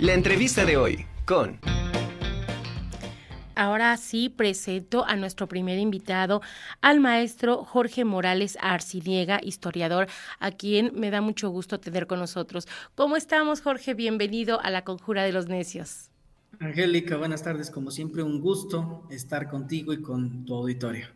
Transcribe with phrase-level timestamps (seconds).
[0.00, 1.60] La entrevista de hoy con...
[3.54, 6.42] Ahora sí presento a nuestro primer invitado,
[6.80, 10.08] al maestro Jorge Morales Arcidiega, historiador,
[10.40, 12.66] a quien me da mucho gusto tener con nosotros.
[12.96, 13.94] ¿Cómo estamos, Jorge?
[13.94, 16.10] Bienvenido a la Conjura de los Necios.
[16.58, 17.70] Angélica, buenas tardes.
[17.70, 21.06] Como siempre, un gusto estar contigo y con tu auditorio.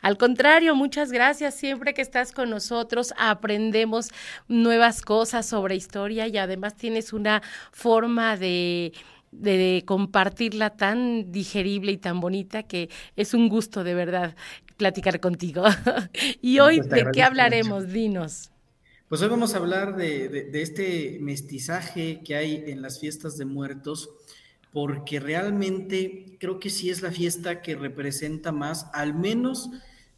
[0.00, 1.54] Al contrario, muchas gracias.
[1.54, 4.10] Siempre que estás con nosotros aprendemos
[4.46, 7.42] nuevas cosas sobre historia y además tienes una
[7.72, 8.92] forma de,
[9.32, 14.36] de compartirla tan digerible y tan bonita que es un gusto de verdad
[14.76, 15.64] platicar contigo.
[16.40, 17.88] y hoy, pues ¿de qué hablaremos?
[17.92, 18.50] Dinos.
[19.08, 23.46] Pues hoy vamos a hablar de, de, este mestizaje que hay en las fiestas de
[23.46, 24.10] muertos,
[24.72, 29.70] porque realmente creo que sí es la fiesta que representa más, al menos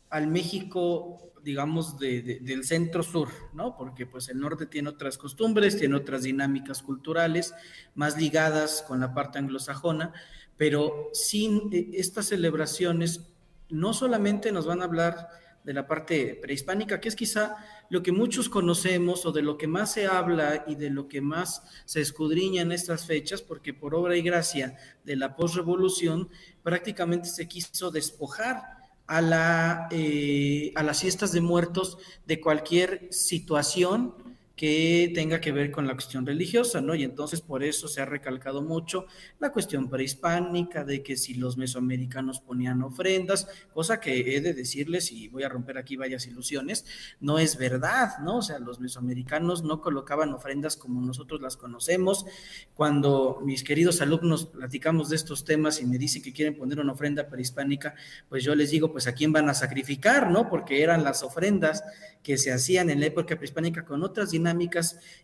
[0.08, 3.76] al México, digamos, del centro sur, ¿no?
[3.76, 7.54] Porque pues el norte tiene otras costumbres, tiene otras dinámicas culturales
[7.94, 10.12] más ligadas con la parte anglosajona,
[10.56, 13.32] pero sin eh, estas celebraciones
[13.70, 15.28] no solamente nos van a hablar
[15.64, 17.56] de la parte prehispánica, que es quizá
[17.90, 21.20] lo que muchos conocemos o de lo que más se habla y de lo que
[21.20, 26.30] más se escudriña en estas fechas, porque por obra y gracia de la posrevolución
[26.62, 28.62] prácticamente se quiso despojar
[29.08, 34.14] a, la, eh, a las fiestas de muertos de cualquier situación
[34.60, 36.94] que tenga que ver con la cuestión religiosa, ¿no?
[36.94, 39.06] Y entonces por eso se ha recalcado mucho
[39.38, 45.12] la cuestión prehispánica, de que si los mesoamericanos ponían ofrendas, cosa que he de decirles,
[45.12, 46.84] y voy a romper aquí varias ilusiones,
[47.20, 48.36] no es verdad, ¿no?
[48.36, 52.26] O sea, los mesoamericanos no colocaban ofrendas como nosotros las conocemos.
[52.74, 56.92] Cuando mis queridos alumnos platicamos de estos temas y me dicen que quieren poner una
[56.92, 57.94] ofrenda prehispánica,
[58.28, 60.50] pues yo les digo, pues a quién van a sacrificar, ¿no?
[60.50, 61.82] Porque eran las ofrendas
[62.22, 64.49] que se hacían en la época prehispánica con otras dinámicas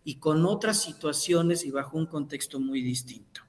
[0.04, 3.46] y con otras situaciones y bajo un contexto muy distinto.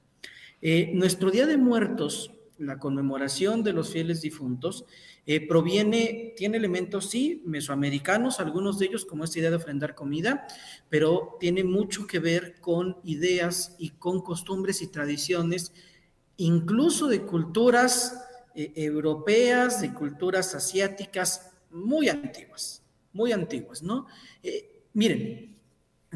[0.61, 4.85] Eh, nuestro Día de Muertos, la conmemoración de los fieles difuntos,
[5.27, 10.47] eh, proviene, tiene elementos, sí, mesoamericanos, algunos de ellos como esta idea de ofrendar comida,
[10.89, 15.73] pero tiene mucho que ver con ideas y con costumbres y tradiciones,
[16.37, 22.83] incluso de culturas eh, europeas, de culturas asiáticas muy antiguas
[23.13, 24.05] muy antiguas, ¿no?
[24.93, 25.56] Miren,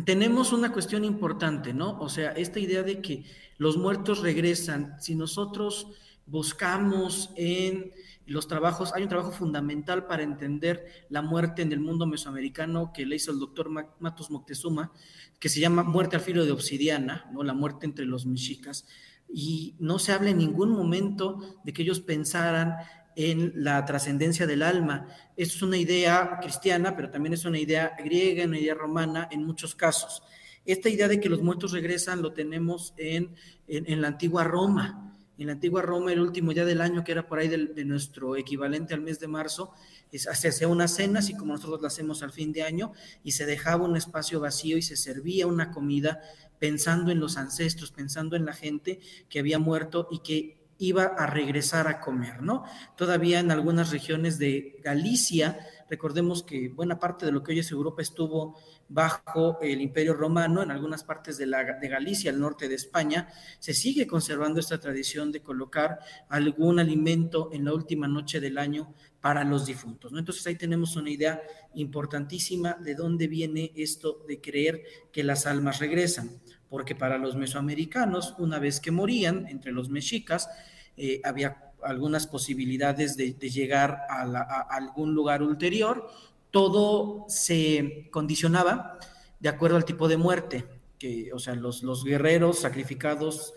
[0.06, 2.00] tenemos una cuestión importante, ¿no?
[2.00, 3.25] O sea, esta idea de que
[3.57, 5.88] los muertos regresan, si nosotros
[6.25, 7.91] buscamos en
[8.25, 13.06] los trabajos, hay un trabajo fundamental para entender la muerte en el mundo mesoamericano que
[13.06, 13.69] le hizo el doctor
[14.00, 14.91] Matos Moctezuma,
[15.40, 17.44] que se llama Muerte al filo de obsidiana, ¿no?
[17.44, 18.85] La muerte entre los mexicas.
[19.28, 22.75] Y no se habla en ningún momento de que ellos pensaran
[23.16, 25.07] en la trascendencia del alma.
[25.35, 29.75] Es una idea cristiana, pero también es una idea griega, una idea romana en muchos
[29.75, 30.23] casos.
[30.66, 33.35] Esta idea de que los muertos regresan lo tenemos en,
[33.67, 35.17] en, la antigua Roma.
[35.38, 38.35] En la antigua Roma, el último día del año, que era por ahí de, nuestro
[38.35, 39.73] equivalente al mes de marzo,
[40.11, 42.91] se hacía una cena, así como nosotros la hacemos al fin de año,
[43.23, 46.21] y se dejaba un espacio vacío y se servía una comida
[46.59, 51.28] pensando en los ancestros, pensando en la gente que había muerto y que iba a
[51.28, 52.64] regresar a comer, ¿no?
[52.97, 55.59] Todavía en algunas regiones de Galicia,
[55.92, 58.58] recordemos que buena parte de lo que hoy es Europa estuvo
[58.90, 63.28] bajo el Imperio Romano, en algunas partes de, la, de Galicia, al norte de España,
[63.59, 66.00] se sigue conservando esta tradición de colocar
[66.30, 70.18] algún alimento en la última noche del año para los difuntos, ¿no?
[70.18, 71.44] Entonces ahí tenemos una idea
[71.75, 74.81] importantísima de dónde viene esto de creer
[75.12, 80.49] que las almas regresan porque para los mesoamericanos, una vez que morían, entre los mexicas,
[80.95, 86.07] eh, había algunas posibilidades de, llegar a, algún lugar ulterior.
[86.49, 88.97] Todo se condicionaba
[89.41, 90.65] de acuerdo al tipo de muerte,
[90.97, 93.53] que, o sea, los, guerreros sacrificados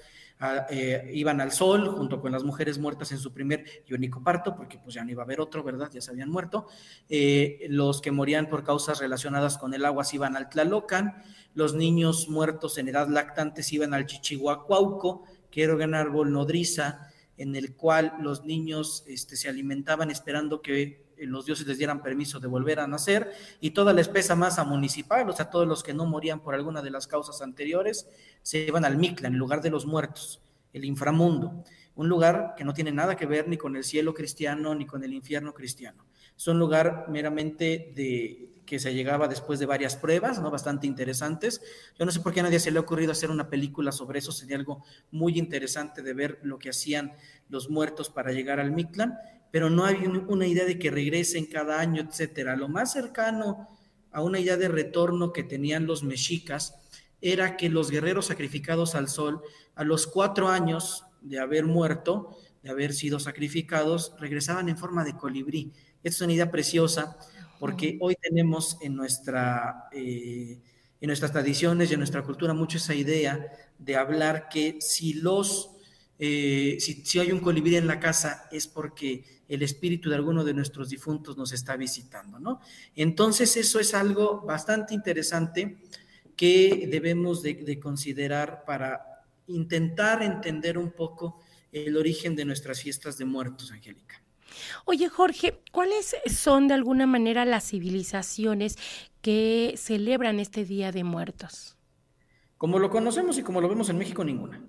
[0.68, 4.56] eh, iban al sol junto con las mujeres muertas en su primer y único parto,
[4.56, 5.88] porque pues ya no iba a haber otro, ¿verdad?
[5.92, 6.66] Ya se habían muerto.
[7.08, 11.22] Eh, los que morían por causas relacionadas con el agua se iban al Tlalocan,
[11.54, 17.10] los niños muertos en edad lactante se iban al Chichihuacuauco, que era un árbol nodriza
[17.36, 22.02] en el cual los niños este, se alimentaban esperando que eh, los dioses les dieran
[22.02, 25.82] permiso de volver a nacer y toda la espesa masa municipal, o sea, todos los
[25.82, 28.08] que no morían por alguna de las causas anteriores,
[28.42, 30.40] se iban al Mictlan, en lugar de los muertos,
[30.72, 31.64] el inframundo,
[31.96, 35.04] un lugar que no tiene nada que ver ni con el cielo cristiano ni con
[35.04, 36.04] el infierno cristiano.
[36.36, 40.50] Es un lugar meramente de que se llegaba después de varias pruebas, ¿no?
[40.50, 41.60] Bastante interesantes.
[41.98, 44.18] Yo no sé por qué a nadie se le ha ocurrido hacer una película sobre
[44.18, 47.12] eso, sería algo muy interesante de ver lo que hacían
[47.48, 49.14] los muertos para llegar al Mictlán,
[49.50, 52.56] pero no hay una idea de que regresen cada año, etcétera.
[52.56, 53.68] Lo más cercano
[54.10, 56.74] a una idea de retorno que tenían los mexicas
[57.20, 59.42] era que los guerreros sacrificados al sol,
[59.74, 65.16] a los cuatro años de haber muerto, de haber sido sacrificados, regresaban en forma de
[65.16, 65.72] colibrí.
[66.02, 67.16] Esta es una idea preciosa
[67.58, 70.58] porque hoy tenemos en, nuestra, eh,
[71.00, 73.46] en nuestras tradiciones y en nuestra cultura mucho esa idea
[73.78, 75.74] de hablar que si los
[76.18, 80.54] eh, si, hay un colibrí en la casa es porque el espíritu de alguno de
[80.54, 82.60] nuestros difuntos nos está visitando, ¿no?
[82.94, 85.78] Entonces eso es algo bastante interesante
[86.36, 91.40] que debemos de, considerar para intentar entender un poco
[91.72, 94.23] el origen de nuestras fiestas de muertos, Angélica.
[94.84, 98.76] Oye, Jorge, ¿cuáles son de alguna manera las civilizaciones
[99.20, 101.76] que celebran este Día de Muertos?
[102.58, 104.62] Como lo conocemos y como lo vemos en México, ninguna.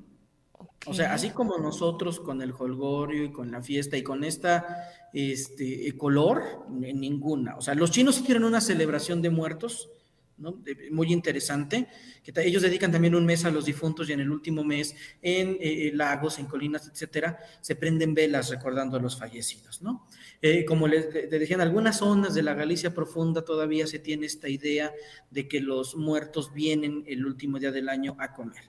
[0.87, 4.89] O sea, así como nosotros con el holgorio y con la fiesta y con esta
[5.13, 7.55] este, color, ninguna.
[7.57, 9.89] O sea, los chinos tienen una celebración de muertos,
[10.37, 11.87] muy interesante,
[12.23, 15.49] que ellos dedican también un mes a los difuntos y en el último mes en
[15.51, 20.07] eh, eh, lagos, en colinas, etcétera, se prenden velas recordando a los fallecidos, ¿no?
[20.41, 24.25] Eh, como les, les decía, en algunas zonas de la Galicia profunda todavía se tiene
[24.25, 24.93] esta idea
[25.31, 28.63] de que los muertos vienen el último día del año a comer.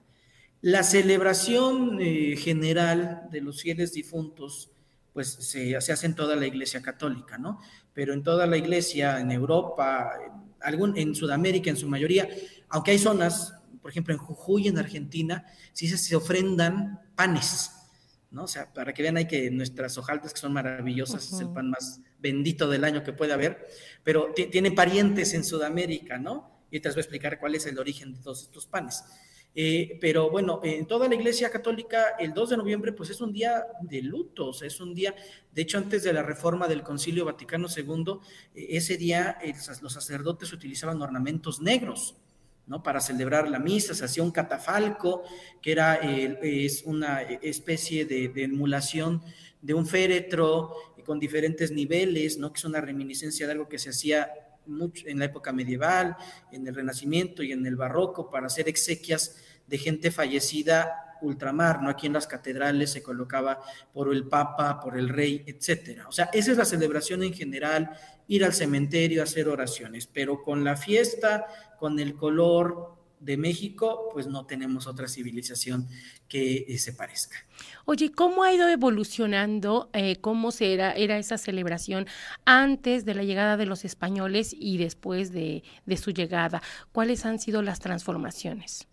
[0.62, 4.70] La celebración general de los fieles difuntos,
[5.12, 7.60] pues se, hace en toda la Iglesia Católica, ¿no?
[7.92, 12.28] Pero en toda la Iglesia, en Europa, en, algún, en Sudamérica en su mayoría,
[12.68, 17.70] aunque hay zonas, por ejemplo en Jujuy, en Argentina, sí se, ofrendan panes,
[18.32, 18.44] ¿no?
[18.44, 21.70] O sea, para que vean ahí que nuestras hojaltas, que son maravillosas, es el pan
[21.70, 23.68] más bendito del año que puede haber,
[24.02, 26.66] pero tiene parientes en Sudamérica, ¿no?
[26.70, 29.04] Y te voy a explicar cuál es el origen de todos estos panes.
[29.58, 33.32] Eh, pero bueno, en toda la Iglesia Católica, el 2 de noviembre, pues es un
[33.32, 35.14] día de luto, o sea, es un día,
[35.50, 38.20] de hecho, antes de la reforma del Concilio Vaticano II,
[38.54, 39.38] eh, ese día
[39.80, 42.16] los sacerdotes utilizaban ornamentos negros,
[42.66, 42.82] ¿no?
[42.82, 45.22] Para celebrar la misa, se hacía un catafalco,
[45.62, 49.22] que era es una especie de, de, emulación
[49.62, 50.74] de un féretro
[51.06, 52.52] con diferentes niveles, ¿no?
[52.52, 54.30] Que es una reminiscencia de algo que se hacía
[54.66, 56.16] en la época medieval,
[56.52, 59.36] en el Renacimiento y en el Barroco, para hacer exequias
[59.66, 61.88] de gente fallecida ultramar, ¿no?
[61.88, 63.60] Aquí en las catedrales se colocaba
[63.92, 66.08] por el Papa, por el Rey, etcétera.
[66.08, 67.90] O sea, esa es la celebración en general,
[68.28, 71.46] ir al cementerio, hacer oraciones, pero con la fiesta,
[71.78, 75.88] con el color, de México, pues no tenemos otra civilización
[76.28, 77.36] que eh, se parezca.
[77.84, 79.90] Oye, ¿cómo ha ido evolucionando?
[79.92, 82.06] Eh, ¿Cómo era, era esa celebración
[82.44, 85.62] antes de la llegada de los españoles y después de,
[85.96, 86.62] su llegada?
[86.92, 88.86] ¿Cuáles han sido las transformaciones?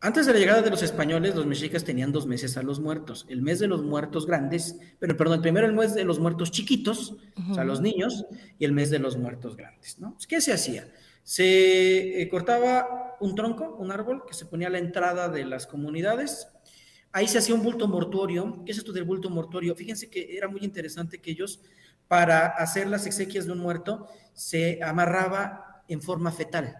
[0.00, 3.26] Antes de la llegada de los españoles, los mexicas tenían dos meses a los muertos.
[3.28, 7.16] El mes de los muertos grandes, pero perdón, primero el mes de los muertos chiquitos,
[7.50, 8.26] o sea, los niños,
[8.60, 10.16] y el mes de los muertos grandes, ¿no?
[10.28, 10.88] ¿Qué se hacía?
[11.24, 15.66] Se eh, cortaba un tronco, un árbol, que se ponía a la entrada de las
[15.66, 16.48] comunidades.
[17.12, 18.62] Ahí se hacía un bulto mortuorio.
[18.64, 19.74] ¿Qué es esto del bulto mortuorio?
[19.74, 21.60] Fíjense que era muy interesante que ellos,
[22.06, 26.76] para hacer las exequias de un muerto, se amarraba en forma fetal,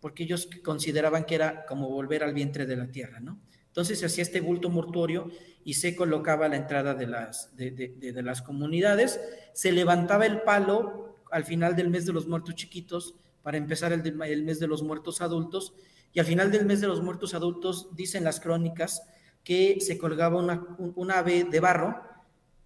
[0.00, 3.40] porque ellos consideraban que era como volver al vientre de la tierra, ¿no?
[3.66, 5.30] Entonces se hacía este bulto mortuorio
[5.64, 9.20] y se colocaba a la entrada de las, de las comunidades,
[9.52, 14.02] se levantaba el palo al final del mes de los muertos chiquitos, para empezar el,
[14.44, 15.74] mes de los muertos adultos,
[16.12, 19.02] y al final del mes de los muertos adultos dicen las crónicas
[19.44, 22.02] que se colgaba una, un, ave de barro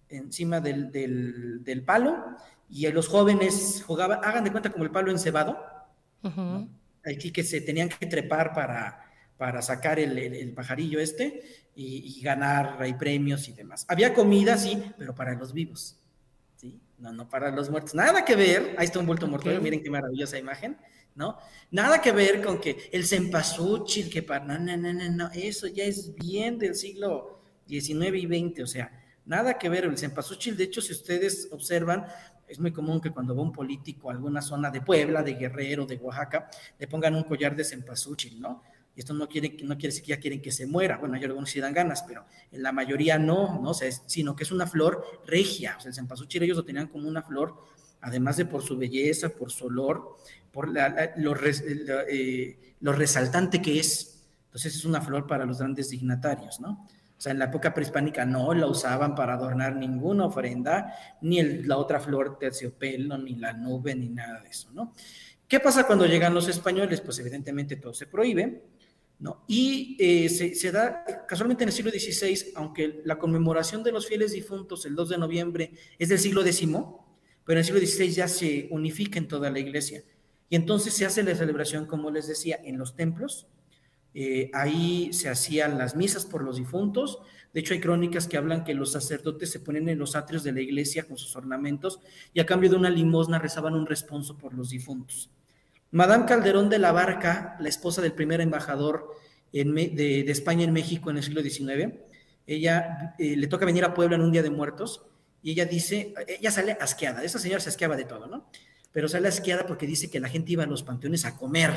[0.09, 2.23] encima del, del, palo
[2.69, 5.57] y los jóvenes jugaban, hagan de cuenta como el palo encebado,
[7.05, 9.05] aquí que se tenían que trepar para,
[9.37, 11.43] para sacar el, el, pajarillo este
[11.75, 13.85] y, y ganar hay premios y demás.
[13.87, 16.02] Había comida, sí, pero para los vivos.
[17.03, 17.93] No, no para los muertos.
[17.93, 18.75] Nada que ver.
[18.77, 19.59] Ahí está un bulto mortuorio.
[19.59, 20.77] Miren qué maravillosa imagen,
[21.15, 21.37] ¿no?
[21.69, 24.45] Nada que ver con que el cempasúchil, que para.
[24.45, 25.29] No, no, no, no, no.
[25.33, 28.63] Eso ya es bien del siglo XIX y XX.
[28.63, 29.83] O sea, nada que ver.
[29.83, 32.05] El cempasúchil, de hecho, si ustedes observan,
[32.47, 35.85] es muy común que cuando va un político a alguna zona de Puebla, de Guerrero,
[35.85, 38.63] de Oaxaca, le pongan un collar de cempasúchil, ¿no?
[38.95, 40.97] Y esto no quiere, no decir que ya quieren que se muera.
[40.97, 43.71] Bueno, hay algunos sí dan ganas, pero en la mayoría no, ¿no?
[43.71, 45.75] O sea, sino que es una flor regia.
[45.77, 47.55] O sea, el cempasúchil ellos lo tenían como una flor,
[48.01, 50.17] además de por su belleza, por su olor,
[50.51, 50.79] por lo,
[52.07, 54.25] eh, lo, resaltante que es.
[54.45, 56.87] Entonces es una flor para los grandes dignatarios, ¿no?
[57.17, 61.77] O sea, en la época prehispánica no la usaban para adornar ninguna ofrenda, ni la
[61.77, 64.93] otra flor terciopelo, ni la nube, ni nada de eso, ¿no?
[65.47, 67.01] ¿Qué pasa cuando llegan los españoles?
[67.01, 68.63] Pues evidentemente todo se prohíbe
[69.19, 69.43] ¿no?
[69.47, 74.33] Y eh, se, da casualmente en el siglo XVI, aunque la conmemoración de los fieles
[74.33, 76.67] difuntos el 2 de noviembre es del siglo X,
[77.45, 80.03] pero en el siglo XVI ya se unifica en toda la iglesia.
[80.49, 83.47] Y entonces se hace la celebración, como les decía, en los templos,
[84.13, 87.19] eh, ahí se hacían las misas por los difuntos.
[87.53, 90.51] De hecho, hay crónicas que hablan que los sacerdotes se ponen en los atrios de
[90.51, 91.99] la iglesia con sus ornamentos
[92.33, 95.31] y a cambio de una limosna rezaban un responso por los difuntos.
[95.93, 99.15] Madame Calderón de la Barca, la esposa del primer embajador
[99.51, 101.93] de, España en México en el siglo XIX,
[102.47, 105.05] ella eh, le toca venir a Puebla en un día de muertos
[105.43, 108.49] y ella dice, ella sale asqueada, esa señora se asqueaba de todo, ¿no?
[108.91, 111.71] Pero sale asqueada porque dice que la gente iba a los panteones a comer.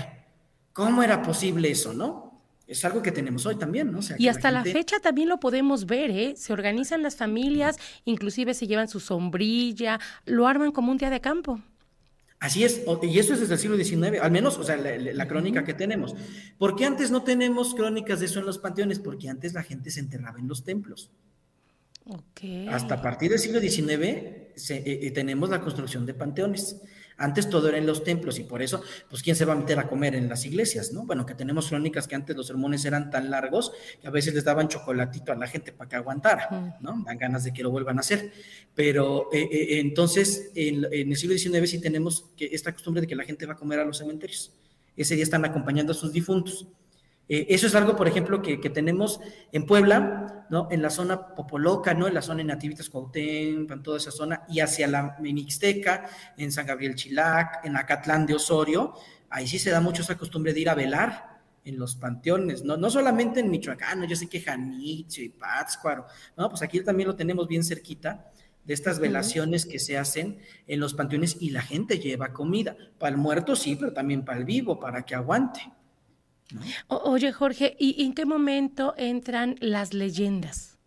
[0.72, 2.40] ¿Cómo era posible eso, no?
[2.66, 4.00] Es algo que tenemos hoy también, ¿no?
[4.16, 6.34] y hasta la, fecha también lo podemos ver, ¿eh?
[6.36, 11.20] Se organizan las familias, inclusive se llevan su sombrilla, lo arman como un día de
[11.20, 11.60] campo.
[12.38, 15.64] Así es, y eso es desde el siglo XIX, al menos, o sea, la, crónica
[15.64, 16.14] que tenemos.
[16.58, 18.98] ¿Por qué antes no tenemos crónicas de eso en los panteones?
[18.98, 21.10] Porque antes la gente se enterraba en los templos.
[22.04, 22.68] Okay.
[22.68, 26.80] Hasta a partir del siglo XIX eh, eh, tenemos la construcción de panteones.
[27.18, 29.78] Antes todo era en los templos y por eso, pues, ¿quién se va a meter
[29.78, 31.06] a comer en las iglesias, no?
[31.06, 34.44] Bueno, que tenemos crónicas que antes los sermones eran tan largos que a veces les
[34.44, 37.02] daban chocolatito a la gente para que aguantara, ¿no?
[37.06, 38.32] Dan ganas de que lo vuelvan a hacer.
[38.74, 43.16] Pero eh, eh, entonces, en, el siglo XIX sí tenemos que esta costumbre de que
[43.16, 44.52] la gente va a comer a los cementerios.
[44.96, 46.66] Ese día están acompañando a sus difuntos.
[47.28, 50.68] Eh, eso es algo, por ejemplo, que, tenemos en Puebla, ¿no?
[50.70, 52.06] En la zona Popoloca, ¿no?
[52.06, 56.52] En la zona de Nativitas Cuauhtémoc, en toda esa zona, y hacia la Mixteca, en
[56.52, 58.94] San Gabriel Chilac, en Acatlán de Osorio,
[59.30, 62.76] ahí sí se da mucho esa costumbre de ir a velar en los panteones, no,
[62.76, 66.06] no solamente en Michoacán, yo sé que Janitzio y Pátzcuaro,
[66.36, 68.30] no, pues aquí también lo tenemos bien cerquita,
[68.64, 73.10] de estas velaciones que se hacen en los panteones y la gente lleva comida, para
[73.10, 75.72] el muerto sí, pero también para el vivo, para que aguante
[76.88, 80.78] oye, Jorge, ¿y en qué momento entran las leyendas?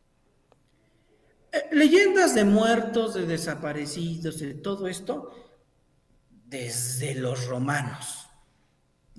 [1.52, 5.34] Eh, leyendas de muertos, de desaparecidos, de todo esto,
[6.46, 8.28] desde los romanos.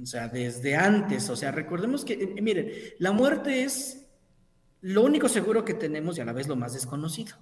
[0.00, 1.28] O sea, desde antes.
[1.28, 4.06] O sea, recordemos que, eh, miren, la muerte es
[4.80, 7.36] lo único seguro que tenemos y a la vez lo más desconocido.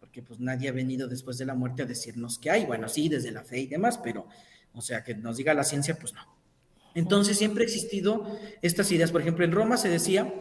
[0.00, 2.66] Porque pues nadie ha venido después de la muerte a decirnos que hay.
[2.66, 4.26] Bueno, sí, desde la fe y demás, pero,
[4.72, 6.22] o sea, que nos diga la ciencia, pues no.
[6.94, 8.26] Entonces siempre ha existido
[8.62, 9.10] estas ideas.
[9.10, 10.32] Por ejemplo, en Roma se decía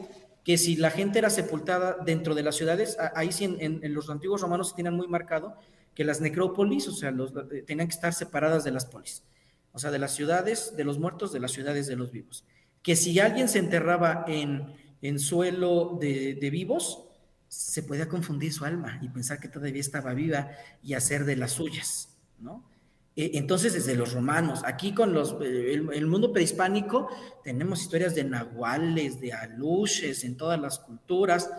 [0.44, 4.42] que si la gente era sepultada dentro de las ciudades, ahí sí en, los antiguos
[4.42, 5.56] romanos se tenían muy marcado
[5.96, 9.24] que las necrópolis, o sea, los, eh, tenían que estar separadas de las polis,
[9.72, 12.46] o sea, de las ciudades de los muertos, de las ciudades de los vivos.
[12.82, 17.06] Que si alguien se enterraba en, en suelo de, de vivos,
[17.48, 21.52] se podía confundir su alma y pensar que todavía estaba viva y hacer de las
[21.52, 22.66] suyas, ¿no?
[23.16, 27.10] Eh, entonces, desde los romanos, aquí con los, eh, el, mundo prehispánico,
[27.44, 31.50] tenemos historias de nahuales, de aluches en todas las culturas.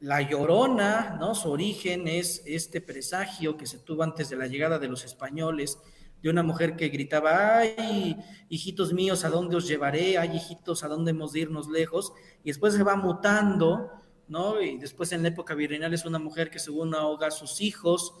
[0.00, 1.34] La llorona, ¿no?
[1.34, 5.78] Su origen es este presagio que se tuvo antes de la llegada de los españoles,
[6.22, 8.16] de una mujer que gritaba, ay,
[8.48, 10.16] hijitos míos, ¿a dónde os llevaré?
[10.16, 12.12] Ay, hijitos, ¿a dónde hemos de irnos lejos?
[12.44, 13.90] Y después se va mutando,
[14.28, 14.60] ¿no?
[14.60, 18.14] Y después en la época virreinal es una mujer que según ahoga a sus hijos,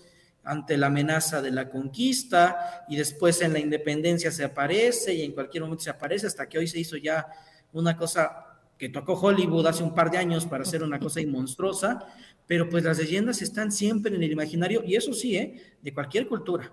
[0.44, 5.32] ante la amenaza de la conquista y después en la independencia se aparece y en
[5.32, 7.26] cualquier momento se aparece hasta que hoy se hizo ya
[7.72, 8.46] una cosa
[8.78, 12.06] que tocó Hollywood hace un par de años para hacer una cosa monstruosa,
[12.46, 15.76] pero pues las leyendas están siempre en el imaginario y eso sí, ¿eh?
[15.80, 16.70] de cualquier cultura,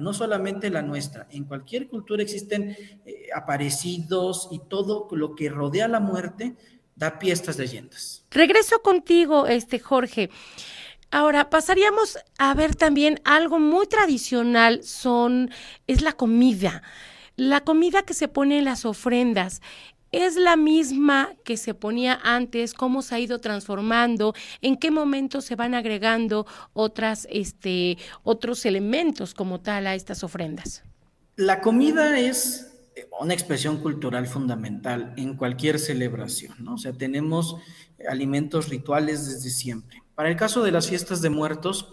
[0.00, 5.88] no solamente la nuestra, en cualquier cultura existen eh, aparecidos y todo lo que rodea
[5.88, 6.54] la muerte
[6.94, 8.24] da pie a estas leyendas.
[8.30, 10.30] Regreso contigo, este Jorge.
[11.10, 15.50] Ahora, pasaríamos a ver también algo muy tradicional, son,
[15.86, 16.82] es la comida.
[17.36, 19.60] La comida que se pone en las ofrendas.
[20.12, 22.74] ¿Es la misma que se ponía antes?
[22.74, 24.34] ¿Cómo se ha ido transformando?
[24.62, 30.82] ¿En qué momento se van agregando otras, este, otros elementos como tal a estas ofrendas?
[31.36, 32.72] La comida es
[33.20, 36.74] una expresión cultural fundamental en cualquier celebración, ¿no?
[36.74, 37.56] O sea, tenemos
[38.08, 40.05] alimentos rituales desde siempre.
[40.16, 41.92] Para el caso de las fiestas de muertos,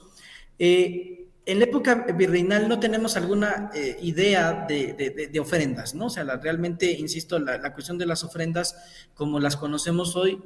[0.57, 6.05] eh, en la época virreinal no tenemos alguna eh, idea de, ofrendas, ¿no?
[6.05, 8.77] O sea, realmente, insisto, la, cuestión de las ofrendas,
[9.13, 10.41] como las conocemos hoy,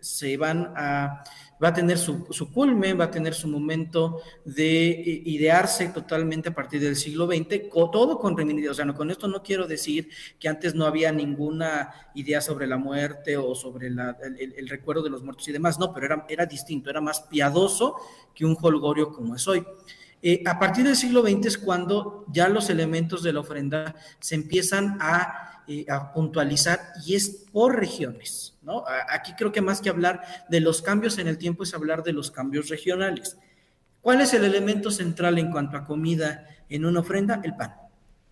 [0.00, 1.22] se van a,
[1.62, 6.48] va a tener su, su culmen, va a tener su momento de eh, idearse totalmente
[6.48, 8.70] a partir del siglo XX, todo con reminiscencia.
[8.70, 12.66] O sea, no, con esto no quiero decir que antes no había ninguna idea sobre
[12.66, 16.46] la muerte o sobre el, recuerdo de los muertos y demás, no, pero era, era
[16.46, 17.96] distinto, era más piadoso
[18.34, 19.64] que un holgorio como es hoy.
[20.22, 24.34] Eh, a partir del siglo XX es cuando ya los elementos de la ofrenda se
[24.34, 25.49] empiezan a
[25.88, 28.84] a puntualizar y es por regiones, ¿no?
[29.08, 32.12] Aquí creo que más que hablar de los cambios en el tiempo es hablar de
[32.12, 33.36] los cambios regionales.
[34.00, 37.40] ¿Cuál es el elemento central en cuanto a comida en una ofrenda?
[37.44, 37.74] El pan,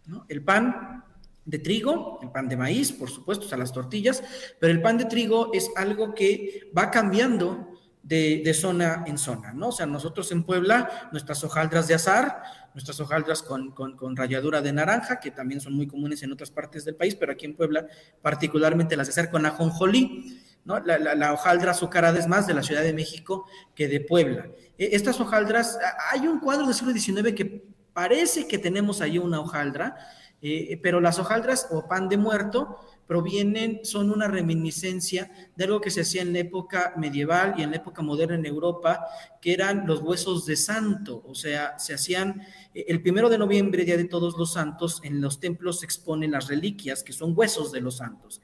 [0.07, 0.25] ¿no?
[0.29, 1.05] El pan
[1.45, 4.23] de trigo, el pan de maíz, por supuesto, o sea, las tortillas,
[4.59, 7.68] pero el pan de trigo es algo que va cambiando
[8.09, 9.69] de, zona en zona, ¿no?
[9.69, 14.73] O sea, nosotros en Puebla, nuestras hojaldras de azar, nuestras hojaldras con, con, ralladura de
[14.73, 17.87] naranja, que también son muy comunes en otras partes del país, pero aquí en Puebla
[18.23, 20.81] particularmente las de azar con ajonjolí, ¿no?
[20.81, 24.47] La, la, hojaldra azucarada es más de la Ciudad de México que de Puebla.
[24.79, 25.79] E, estas hojaldras,
[26.11, 29.97] hay un cuadro del siglo XIX que parece que tenemos ahí una hojaldra,
[30.41, 35.91] eh, pero las hojaldras o pan de muerto provienen, son una reminiscencia de algo que
[35.91, 39.07] se hacía en la época medieval y en la época moderna en Europa,
[39.41, 42.43] que eran los huesos de santo, o sea, se hacían
[42.75, 46.33] eh, el primero de noviembre, Día de Todos los Santos, en los templos se exponen
[46.33, 48.43] las reliquias, que son huesos de los santos.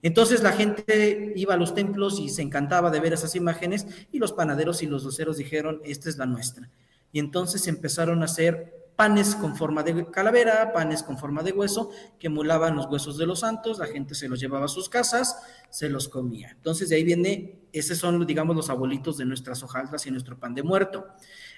[0.00, 4.18] Entonces la gente iba a los templos y se encantaba de ver esas imágenes y
[4.20, 6.70] los panaderos y los dulceros dijeron, esta es la nuestra.
[7.10, 11.90] Y entonces empezaron a hacer panes con forma de calavera, panes con forma de hueso,
[12.18, 15.36] que emulaban los huesos de los santos, la gente se los llevaba a sus casas,
[15.68, 16.50] se los comía.
[16.52, 20.54] Entonces de ahí viene, esos son, digamos, los abuelitos de nuestras hojaldras y nuestro pan
[20.54, 21.08] de muerto.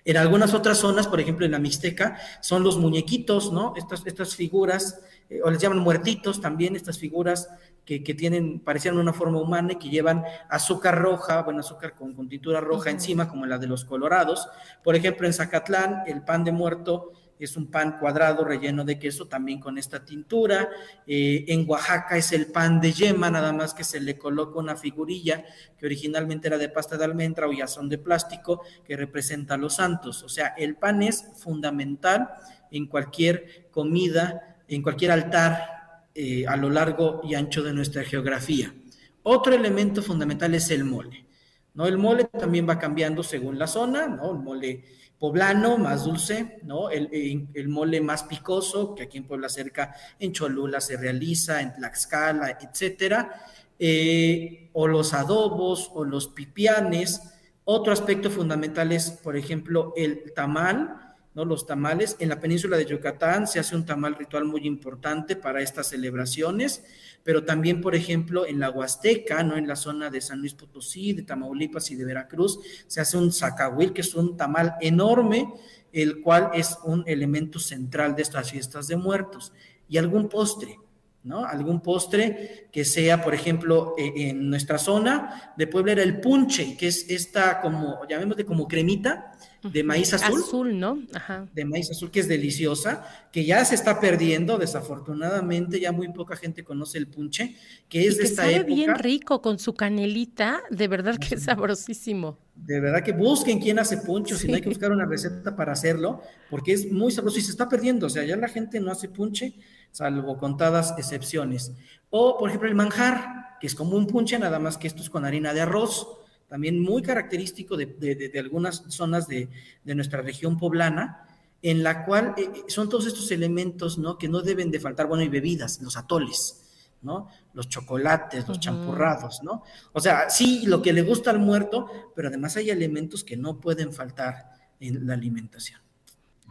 [0.04, 3.74] En algunas otras zonas, por ejemplo en la Mixteca, son los muñequitos, ¿no?
[3.76, 7.50] Estas, estas figuras, eh, o les llaman muertitos también, estas figuras
[7.84, 12.28] que, tienen, parecían una forma humana y que llevan azúcar roja, bueno, azúcar con, con
[12.28, 14.48] tintura roja encima, como la de los colorados.
[14.82, 17.12] Por ejemplo, en Zacatlán, el pan de muerto
[17.44, 20.68] es un pan cuadrado relleno de queso también con esta tintura.
[21.06, 24.76] Eh, en Oaxaca es el pan de yema, nada más que se le coloca una
[24.76, 25.44] figurilla
[25.78, 29.58] que originalmente era de pasta de almendra o ya son de plástico que representa a
[29.58, 30.22] los santos.
[30.22, 32.30] O sea, el pan es fundamental
[32.70, 35.76] en cualquier comida, en cualquier altar
[36.14, 38.74] eh, a lo largo y ancho de nuestra geografía.
[39.22, 41.26] Otro elemento fundamental es el mole.
[41.74, 41.86] ¿no?
[41.86, 44.32] El mole también va cambiando según la zona, ¿no?
[44.32, 44.84] El mole
[45.18, 46.90] poblano, más dulce, ¿no?
[46.90, 52.58] El, mole más picoso, que aquí en Puebla cerca, en Cholula se realiza, en Tlaxcala,
[52.60, 53.44] etcétera,
[53.78, 57.22] eh, o los adobos, o los pipianes.
[57.64, 61.05] Otro aspecto fundamental es, por ejemplo, el tamal,
[61.36, 61.44] ¿no?
[61.44, 62.16] Los tamales.
[62.18, 66.82] En la península de Yucatán se hace un tamal ritual muy importante para estas celebraciones,
[67.22, 69.56] pero también, por ejemplo, en la Huasteca, ¿no?
[69.58, 73.32] En la zona de San Luis Potosí, de Tamaulipas y de Veracruz, se hace un
[73.32, 75.52] zacahuil, que es un tamal enorme,
[75.92, 79.52] el cual es un elemento central de estas fiestas de muertos.
[79.90, 80.78] Y algún postre,
[81.22, 81.44] ¿no?
[81.44, 86.78] Algún postre que sea, por ejemplo, e, en nuestra zona de Puebla era el punche,
[86.78, 89.32] que es esta como, llamémosle como cremita,
[89.72, 90.40] de maíz azul.
[90.40, 91.02] Azul, ¿no?
[91.14, 91.46] Ajá.
[91.54, 96.36] De maíz azul, que es deliciosa, que ya se está perdiendo, desafortunadamente, ya muy poca
[96.36, 97.56] gente conoce el punche,
[97.88, 102.38] que es de esta sabe bien rico con su canelita, de verdad que es sabrosísimo.
[102.54, 105.72] De verdad que busquen quién hace punche, si no hay que buscar una receta para
[105.72, 108.90] hacerlo, porque es muy sabroso y se está perdiendo, o sea, ya la gente no
[108.90, 109.54] hace punche,
[109.90, 111.72] salvo contadas excepciones.
[112.10, 115.10] O, por ejemplo, el manjar, que es como un punche, nada más que esto es
[115.10, 116.06] con harina de arroz,
[116.48, 119.48] también muy característico de, algunas zonas de,
[119.84, 121.26] nuestra región poblana,
[121.62, 124.18] en la cual eh, eh, son todos estos elementos, ¿no?
[124.18, 126.62] Que no deben de faltar, bueno, y bebidas, los atoles,
[127.02, 127.28] ¿no?
[127.54, 129.62] Los chocolates, los champurrados, ¿no?
[129.92, 133.58] O sea, sí, lo que le gusta al muerto, pero además hay elementos que no
[133.58, 135.85] pueden faltar en la alimentación.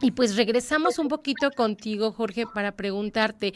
[0.02, 3.54] Y pues regresamos un poquito contigo, Jorge, para preguntarte,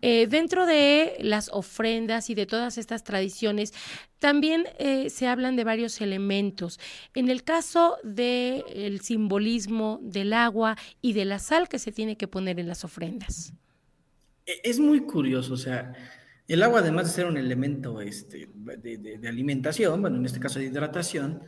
[0.00, 3.74] eh, dentro de las ofrendas y de todas estas tradiciones,
[4.20, 6.78] también eh, se hablan de varios elementos.
[7.14, 12.28] En el caso del simbolismo del agua y de la sal que se tiene que
[12.28, 13.52] poner en las ofrendas.
[14.46, 15.94] E, es muy curioso, o sea,
[16.46, 20.66] el agua además de ser un elemento este, de alimentación, bueno, en este caso de
[20.66, 21.42] hidratación,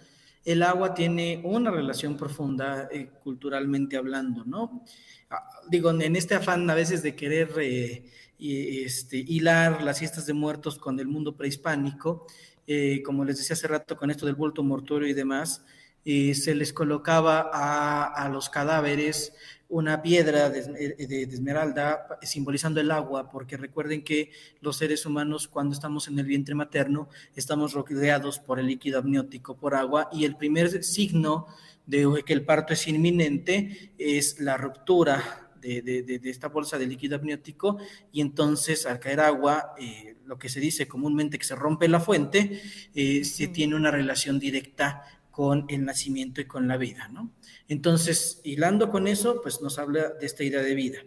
[0.45, 4.85] el agua tiene una relación profunda eh, culturalmente hablando, ¿no?
[5.31, 8.05] Ah, digo, en este afán a veces de querer eh,
[8.39, 12.27] este, hilar las fiestas de muertos con el mundo prehispánico,
[12.67, 15.65] eh, como les decía hace rato con esto del vuelto mortuorio y demás,
[16.05, 19.33] se les colocaba a los cadáveres
[19.75, 25.75] una piedra eh, de, esmeralda simbolizando el agua, porque recuerden que los seres humanos cuando
[25.75, 30.37] estamos en el vientre materno estamos rodeados por el líquido amniótico, por agua, y el
[30.37, 31.49] primer signo
[31.87, 37.79] de que el parto es inminente es la ruptura de, esta bolsa de líquido amniótico
[38.13, 41.99] y entonces al caer agua, eh, lo que se dice comúnmente que se rompe la
[41.99, 42.63] fuente,
[42.95, 45.03] eh, se tiene una relación directa
[45.35, 47.33] con el nacimiento y con la vida, ¿no?
[47.67, 50.99] Entonces, hilando con eso, pues nos habla de esta idea de vida.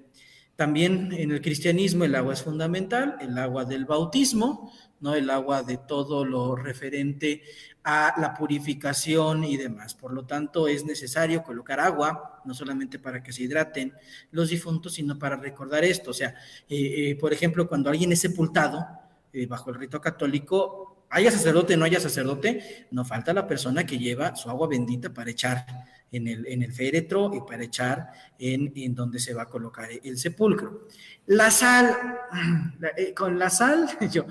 [0.58, 5.16] También en el cristianismo el agua es fundamental, el agua del bautismo, ¿no?
[5.16, 7.42] El agua de todo lo referente
[7.86, 9.94] a la purificación y demás.
[9.94, 13.94] Por lo tanto, es necesario colocar agua, no solamente para que se hidraten
[14.32, 16.12] los difuntos, sino para recordar esto.
[16.12, 16.36] O sea,
[16.68, 18.86] eh, eh, por ejemplo, cuando alguien es sepultado
[19.32, 23.86] eh, bajo el rito católico, haya sacerdote o no haya sacerdote, no falta la persona
[23.86, 25.66] que lleva su agua bendita para echar
[26.12, 29.90] en el, en el féretro y para echar en, en donde se va a colocar
[30.04, 30.88] el sepulcro.
[31.28, 31.96] La sal,
[32.98, 34.26] eh, con la sal, yo,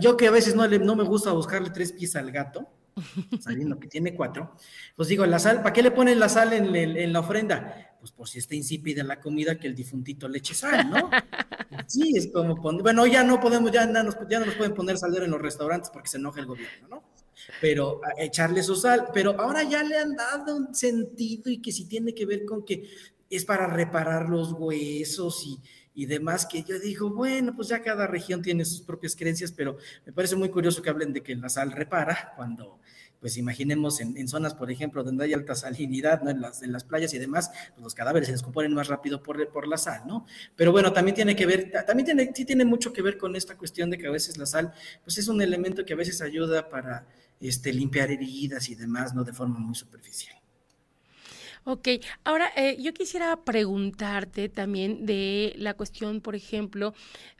[0.00, 2.68] yo que a veces no, le, no me gusta buscarle tres pies al gato,
[3.40, 4.56] sabiendo que tiene cuatro,
[4.94, 7.85] pues digo, la sal, ¿para qué le ponen la sal en, en la ofrenda?
[8.06, 11.10] Pues por si está insípida la comida, que el difuntito le eche sal, ¿no?
[11.88, 14.74] Sí, es como poner, bueno, ya no podemos, ya no, nos, ya no nos pueden
[14.74, 17.04] poner salero en los restaurantes porque se enoja el gobierno, ¿no?
[17.60, 21.86] pero echarle su sal, pero ahora ya le han dado un sentido y que si
[21.86, 22.88] tiene que ver con que
[23.28, 25.60] es para reparar los huesos y,
[25.94, 29.76] y demás, que yo digo, bueno, pues ya cada región tiene sus propias creencias, pero
[30.06, 32.78] me parece muy curioso que hablen de que la sal repara cuando
[33.26, 36.30] pues imaginemos en, zonas, por ejemplo, donde hay alta salinidad, ¿no?
[36.30, 39.66] En las, las playas y demás, pues los cadáveres se descomponen más rápido por, por
[39.66, 40.24] la sal, ¿no?
[40.54, 43.56] Pero bueno, también tiene que ver, también tiene, sí tiene mucho que ver con esta
[43.58, 46.68] cuestión de que a veces la sal, pues es un elemento que a veces ayuda
[46.68, 47.04] para
[47.40, 49.24] este, limpiar heridas y demás, ¿no?
[49.24, 50.36] De forma muy superficial.
[51.68, 51.88] Ok,
[52.22, 56.94] ahora eh, yo quisiera preguntarte también de la cuestión, por ejemplo,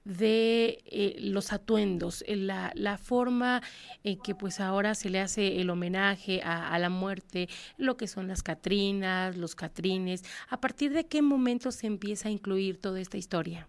[0.04, 3.62] de eh, los atuendos, eh, la, la, forma
[4.02, 8.08] en que pues ahora se le hace el homenaje a, a, la muerte, lo que
[8.08, 13.00] son las Catrinas, los Catrines, ¿a partir de qué momento se empieza a incluir toda
[13.00, 13.68] esta historia?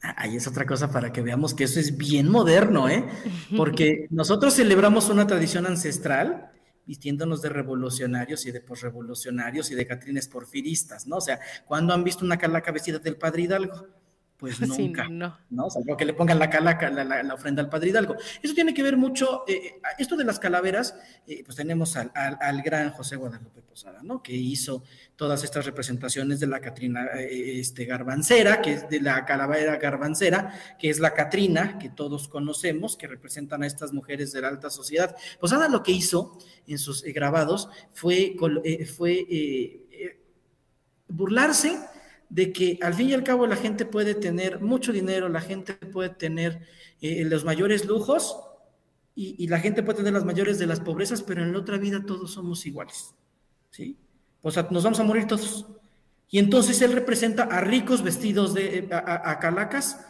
[0.00, 3.04] Ahí es otra cosa para que veamos que eso es bien moderno, ¿eh?
[3.58, 6.50] Porque nosotros celebramos una tradición ancestral
[6.86, 11.16] vistiéndonos de revolucionarios y de posrevolucionarios y de catrines porfiristas, ¿no?
[11.16, 14.01] O sea, ¿cuándo han visto una calaca vestida del padre Hidalgo?
[14.42, 15.38] Pues nunca, no.
[15.50, 15.66] ¿no?
[15.66, 18.16] O que le pongan la calaca, la, ofrenda al Padre Hidalgo.
[18.42, 20.96] Eso tiene que ver mucho, eh, eh, esto de las calaveras,
[21.28, 24.20] eh, pues tenemos al, al, gran José Guadalupe Posada, ¿no?
[24.20, 24.82] Que hizo
[25.14, 30.90] todas estas representaciones de la Catrina este, Garbancera, que es de la calavera Garbancera, que
[30.90, 35.14] es la Catrina, que todos conocemos, que representan a estas mujeres de la alta sociedad.
[35.38, 38.34] Posada lo que hizo en sus grabados fue,
[38.96, 39.86] fue
[41.06, 41.78] burlarse
[42.32, 45.74] de que al fin y al cabo la gente puede tener mucho dinero, la gente
[45.74, 46.62] puede tener
[47.02, 48.38] eh, los mayores lujos
[49.14, 52.06] y, la gente puede tener las mayores de las pobrezas, pero en la otra vida
[52.06, 53.14] todos somos iguales.
[53.68, 53.98] ¿sí?
[54.40, 55.66] O sea, nos vamos a morir todos.
[56.30, 60.00] Y entonces él representa a ricos vestidos de, eh, a, calacas,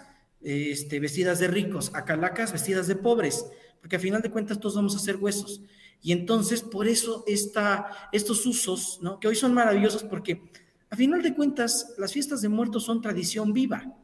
[0.42, 3.46] este, vestidas de ricos, a calacas vestidas de pobres,
[3.80, 5.60] porque al final de cuentas todos vamos a ser huesos.
[6.00, 9.18] Y entonces por eso está estos usos, ¿no?
[9.18, 10.40] que hoy son maravillosos porque
[10.92, 13.96] a final de cuentas, las fiestas de muertos son tradición viva,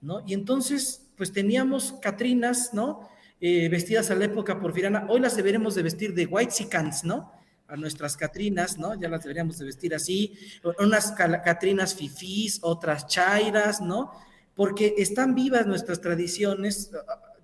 [0.00, 0.24] ¿no?
[0.26, 3.08] Y entonces, pues teníamos Catrinas, ¿no?
[3.40, 5.06] Eh, vestidas a la época porfiriana.
[5.08, 7.30] Hoy las deberemos de vestir de white sicans, ¿no?
[7.68, 9.00] A nuestras Catrinas, ¿no?
[9.00, 10.36] Ya las deberíamos de vestir así.
[10.80, 14.10] Unas Catrinas fifís, otras chairas, ¿no?
[14.56, 16.90] Porque están vivas nuestras tradiciones.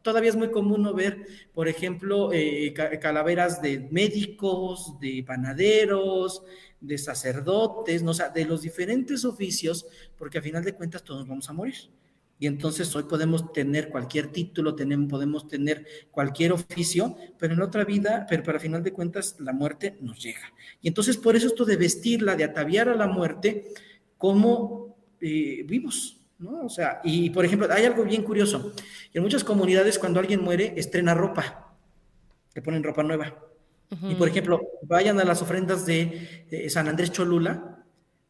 [0.02, 0.94] Todavía es muy común ¿no?
[0.94, 6.42] ver, por ejemplo, eh, calaveras de médicos, de panaderos,
[6.80, 8.12] de sacerdotes, ¿no?
[8.12, 11.74] o sea, de los diferentes oficios, porque a final de cuentas todos vamos a morir.
[12.38, 17.84] Y entonces hoy podemos tener cualquier título, tenemos, podemos tener cualquier oficio, pero en otra
[17.84, 20.50] vida, pero para final de cuentas la muerte nos llega.
[20.80, 23.74] Y entonces por eso esto de vestirla, de ataviar a la muerte
[24.16, 26.64] como eh, vivos, ¿no?
[26.64, 28.72] O sea, y por ejemplo, hay algo bien curioso.
[29.12, 31.76] En muchas comunidades cuando alguien muere, estrena ropa,
[32.54, 33.49] le ponen ropa nueva.
[34.02, 37.84] Y por ejemplo, vayan a las ofrendas de, San Andrés Cholula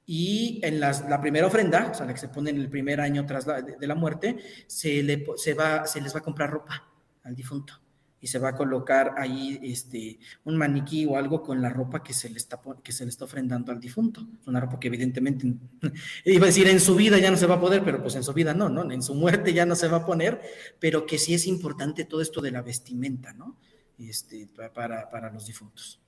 [0.06, 3.26] y en la primera ofrenda, o sea, la que se pone en el primer año
[3.26, 6.88] tras la, de, la muerte, se, le, se, va, se les va a comprar ropa
[7.22, 7.74] al difunto
[8.20, 12.12] y se va a colocar ahí este, un maniquí o algo con la ropa que
[12.12, 14.26] se, le está, que se le está ofrendando al difunto.
[14.46, 15.46] Una ropa que evidentemente,
[16.26, 18.22] iba a decir en su vida ya no se va a poder, pero pues en
[18.22, 18.90] su vida no, ¿no?
[18.90, 20.40] En su muerte ya no se va a poner,
[20.78, 23.56] pero que sí es importante todo esto de la vestimenta, ¿no?
[24.08, 26.00] Este, para, para los difuntos.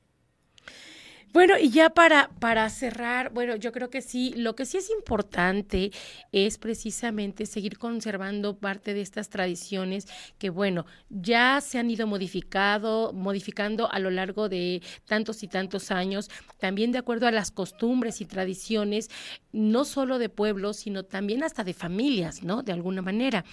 [1.32, 4.90] Bueno, y ya para, para cerrar, bueno, yo creo que sí, lo que sí es
[4.90, 5.90] importante
[6.30, 10.06] es precisamente seguir conservando parte de estas tradiciones
[10.38, 15.90] que, bueno, ya se han ido modificado, modificando a lo largo de tantos y tantos
[15.90, 19.08] años, también de acuerdo a las costumbres y tradiciones,
[19.52, 22.62] no solo de pueblos, sino también hasta de familias, ¿no?
[22.62, 23.46] De alguna manera.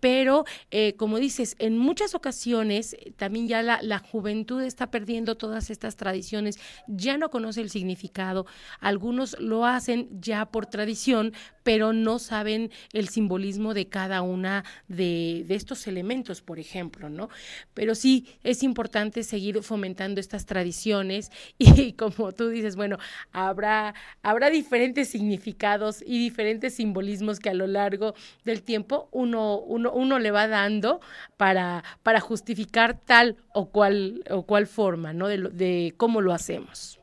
[0.00, 5.36] Pero eh, como dices, en muchas ocasiones eh, también ya la, la juventud está perdiendo
[5.36, 8.46] todas estas tradiciones, ya no conoce el significado,
[8.80, 11.32] algunos lo hacen ya por tradición,
[11.62, 17.28] pero no saben el simbolismo de cada una de, de, estos elementos, por ejemplo, ¿no?
[17.74, 22.98] Pero sí es importante seguir fomentando estas tradiciones y como tú dices, bueno,
[23.32, 29.87] habrá, habrá diferentes significados y diferentes simbolismos que a lo largo del tiempo uno, uno,
[29.92, 31.00] uno le va dando
[31.36, 35.28] para, para justificar tal o cual, o cual forma, ¿no?
[35.28, 37.00] De, de cómo lo hacemos.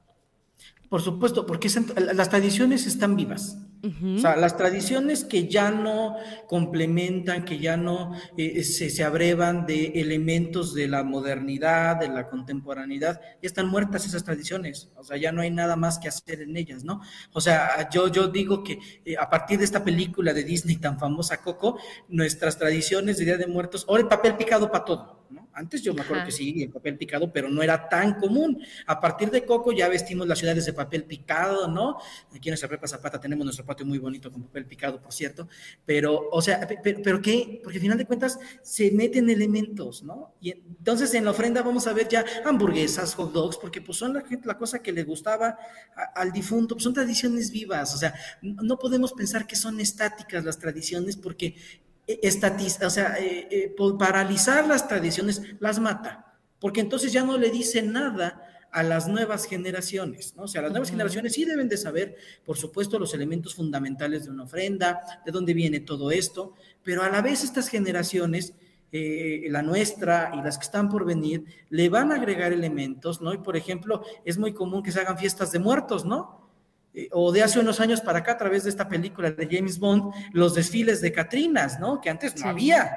[0.90, 1.70] Por supuesto, porque
[2.14, 3.58] las tradiciones están vivas.
[3.86, 6.16] O sea, las tradiciones que ya no
[6.48, 12.28] complementan, que ya no eh, se, se, abrevan de elementos de la modernidad, de la
[12.28, 14.90] contemporaneidad, ya están muertas esas tradiciones.
[14.96, 17.02] O sea, ya no hay nada más que hacer en ellas, ¿no?
[17.32, 20.98] O sea, yo, yo digo que eh, a partir de esta película de Disney tan
[20.98, 25.45] famosa, Coco, nuestras tradiciones de Día de Muertos, ahora el papel picado para todo, ¿no?
[25.56, 26.26] Antes yo me acuerdo Ajá.
[26.26, 28.62] que sí, el papel picado, pero no era tan común.
[28.86, 31.98] A partir de Coco ya vestimos las ciudades de papel picado, ¿no?
[32.34, 35.48] Aquí en nuestra prepa Zapata tenemos nuestro patio muy bonito con papel picado, por cierto.
[35.86, 37.62] Pero, o sea, pero, pero ¿qué?
[37.64, 40.36] Porque al final de cuentas se meten elementos, ¿no?
[40.42, 44.14] Y entonces en la ofrenda vamos a ver ya hamburguesas, hot dogs, porque pues son
[44.14, 45.58] la, la cosa que le gustaba
[45.96, 47.96] a, al difunto, pues son tradiciones vivas.
[47.96, 51.56] O sea, no podemos pensar que son estáticas las tradiciones porque
[52.08, 57.50] estatiza, o sea, eh, eh, paralizar las tradiciones las mata, porque entonces ya no le
[57.50, 58.42] dice nada
[58.72, 60.44] a las nuevas generaciones, ¿no?
[60.44, 60.96] O sea, las nuevas uh -huh.
[60.96, 65.54] generaciones sí deben de saber, por supuesto, los elementos fundamentales de una ofrenda, de dónde
[65.54, 68.54] viene todo esto, pero a la vez estas generaciones,
[68.92, 73.34] eh, la nuestra y las que están por venir, le van a agregar elementos, ¿no?
[73.34, 76.45] Y por ejemplo, es muy común que se hagan fiestas de muertos, ¿no?
[77.12, 80.14] O de hace unos años para acá, a través de esta película de James Bond,
[80.34, 82.00] los desfiles de Catrinas, ¿no?
[82.02, 82.48] Que antes no sí.
[82.48, 82.90] había.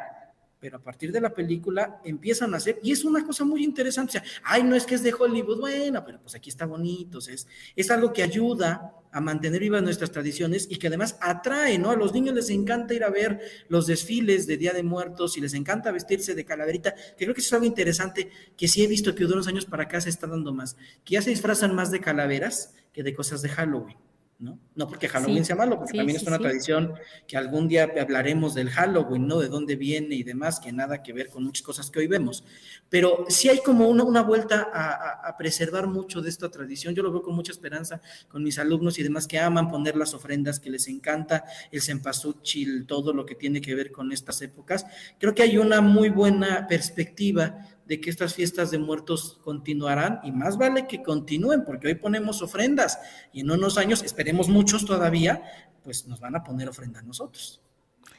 [0.61, 4.19] Pero a partir de la película empiezan a hacer, y es una cosa muy interesante.
[4.19, 7.19] O sea, ay, no es que es de Hollywood, bueno, pero pues aquí está bonito.
[7.19, 11.16] O sea, es, es algo que ayuda a mantener vivas nuestras tradiciones y que además
[11.21, 11.90] atrae, ¿no?
[11.90, 15.40] A los niños les encanta ir a ver los desfiles de Día de Muertos y
[15.40, 18.87] les encanta vestirse de calaverita, que creo que eso es algo interesante que sí he
[18.87, 21.75] visto que de unos años para acá se está dando más, que ya se disfrazan
[21.75, 24.08] más de calaveras que de cosas de Halloween.
[24.38, 24.59] ¿No?
[24.77, 26.94] No porque Halloween sí, sea malo, porque sí, también sí, es una tradición
[27.27, 29.40] que algún día hablaremos del Halloween, ¿no?
[29.40, 32.44] De dónde viene y demás, que nada que ver con muchas cosas que hoy vemos.
[32.88, 36.94] Pero sí hay como una, una vuelta a, a, a, preservar mucho de esta tradición.
[36.94, 40.14] Yo lo veo con mucha esperanza con mis alumnos y demás que aman poner las
[40.14, 44.87] ofrendas, que les encanta el cempasúchil, todo lo que tiene que ver con estas épocas.
[45.18, 50.31] Creo que hay una muy buena perspectiva de que estas fiestas de muertos continuarán y
[50.31, 52.98] más vale que continúen porque hoy ponemos ofrendas
[53.33, 55.42] y en unos años, esperemos muchos todavía,
[55.83, 57.62] pues nos van a poner ofrenda a nosotros.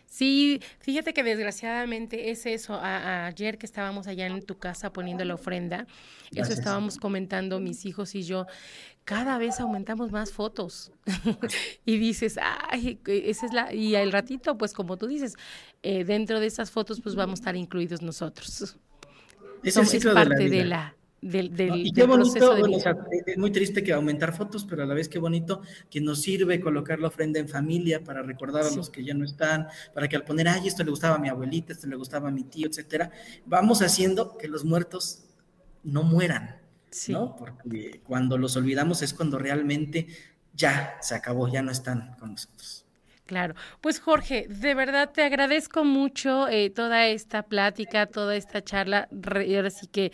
[0.08, 2.74] Sí, fíjate que desgraciadamente es eso.
[2.74, 5.86] A, ayer que estábamos allá en tu casa poniendo la ofrenda,
[6.32, 6.50] Gracias.
[6.50, 8.48] eso estábamos comentando mis hijos y yo.
[9.04, 10.92] Cada vez aumentamos más fotos
[11.86, 13.72] y dices, ay, esa es la.
[13.72, 15.36] Y al ratito, pues como tú dices,
[15.84, 18.80] eh, dentro de esas fotos, pues vamos a estar incluidos nosotros.
[19.64, 22.78] Es, el ciclo es parte de la, de la del, del, y qué bonito, bueno,
[22.78, 26.00] o sea, es muy triste que aumentar fotos, pero a la vez qué bonito que
[26.00, 29.68] nos sirve colocar la ofrenda en familia para recordar a los que ya no están,
[29.94, 32.32] para que al poner, ay, esto le gustaba a mi abuelita, esto le gustaba a
[32.32, 33.12] mi tío, etcétera,
[33.46, 35.26] vamos haciendo que los muertos
[35.84, 36.58] no mueran,
[36.90, 37.12] sí.
[37.12, 37.36] ¿no?
[37.36, 40.08] Porque cuando los olvidamos es cuando realmente
[40.54, 42.86] ya se acabó, ya no están con nosotros.
[43.30, 49.08] Claro, pues Jorge, de verdad te agradezco mucho eh, toda esta plática, toda esta charla,
[49.12, 50.12] ahora sí que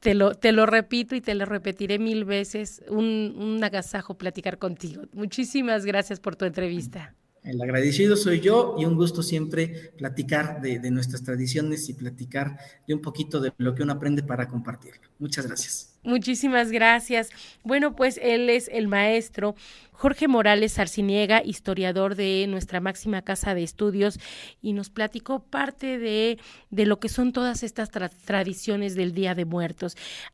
[0.00, 4.58] te lo, te lo repito y te lo repetiré mil veces, un, un agasajo platicar
[4.58, 5.04] contigo.
[5.12, 7.14] Muchísimas gracias por tu entrevista.
[7.44, 12.58] El agradecido soy yo y un gusto siempre platicar de, de, nuestras tradiciones y platicar
[12.88, 15.08] de un poquito de lo que uno aprende para compartirlo.
[15.20, 15.96] Muchas gracias.
[16.08, 17.28] Muchísimas gracias.
[17.64, 19.54] Bueno, pues él es el maestro
[19.92, 24.18] Jorge Morales Arciniega, historiador de nuestra máxima casa de estudios,
[24.62, 26.38] y nos platicó parte de,
[26.70, 29.96] de lo que son todas estas tra tradiciones del Día de Muertos.